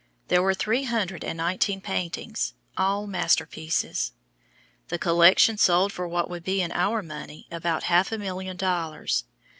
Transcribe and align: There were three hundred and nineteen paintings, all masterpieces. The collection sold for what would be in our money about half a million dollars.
There 0.29 0.41
were 0.41 0.55
three 0.55 0.85
hundred 0.85 1.23
and 1.23 1.37
nineteen 1.37 1.79
paintings, 1.79 2.55
all 2.75 3.05
masterpieces. 3.05 4.13
The 4.87 4.97
collection 4.97 5.59
sold 5.59 5.91
for 5.93 6.07
what 6.07 6.27
would 6.27 6.43
be 6.43 6.59
in 6.59 6.71
our 6.71 7.03
money 7.03 7.45
about 7.51 7.83
half 7.83 8.11
a 8.11 8.17
million 8.17 8.57
dollars. 8.57 9.25